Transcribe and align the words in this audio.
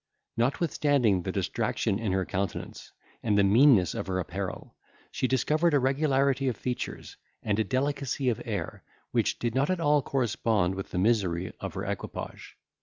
Notwithstanding 0.35 1.21
the 1.21 1.31
distraction 1.31 1.99
in 1.99 2.11
her 2.11 2.25
countenance, 2.25 2.91
and 3.21 3.37
the 3.37 3.43
meanness 3.43 3.93
of 3.93 4.07
her 4.07 4.17
apparel, 4.17 4.75
she 5.11 5.27
discovered 5.27 5.75
a 5.75 5.79
regularity 5.79 6.47
of 6.47 6.57
features, 6.57 7.17
and 7.43 7.59
a 7.59 7.63
delicacy 7.63 8.27
of 8.27 8.41
air, 8.43 8.83
which 9.11 9.37
did 9.37 9.53
not 9.53 9.69
at 9.69 9.79
all 9.79 10.01
correspond 10.01 10.73
with 10.73 10.89
the 10.89 10.97
misery 10.97 11.53
of 11.59 11.75
her 11.75 11.85
equipage. 11.85 12.57